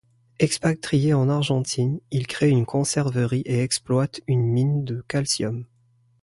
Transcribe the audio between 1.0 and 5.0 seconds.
en Argentine, il crée une conserverie et exploite une mine